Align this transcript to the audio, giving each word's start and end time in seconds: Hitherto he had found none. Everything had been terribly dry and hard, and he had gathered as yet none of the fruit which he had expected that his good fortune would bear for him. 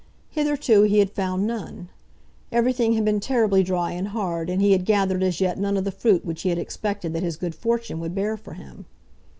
Hitherto 0.31 0.81
he 0.81 0.97
had 0.97 1.11
found 1.11 1.45
none. 1.45 1.89
Everything 2.51 2.93
had 2.93 3.05
been 3.05 3.19
terribly 3.19 3.61
dry 3.61 3.91
and 3.91 4.07
hard, 4.07 4.49
and 4.49 4.59
he 4.59 4.71
had 4.71 4.83
gathered 4.83 5.21
as 5.21 5.39
yet 5.39 5.59
none 5.59 5.77
of 5.77 5.83
the 5.83 5.91
fruit 5.91 6.25
which 6.25 6.41
he 6.41 6.49
had 6.49 6.57
expected 6.57 7.13
that 7.13 7.21
his 7.21 7.37
good 7.37 7.53
fortune 7.53 7.99
would 7.99 8.15
bear 8.15 8.35
for 8.35 8.53
him. 8.53 8.85